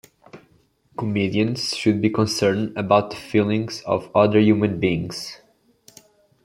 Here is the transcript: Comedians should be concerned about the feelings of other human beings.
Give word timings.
Comedians 0.97 1.77
should 1.77 2.01
be 2.01 2.09
concerned 2.09 2.73
about 2.75 3.11
the 3.11 3.17
feelings 3.17 3.81
of 3.83 4.09
other 4.15 4.39
human 4.39 4.79
beings. 4.79 5.37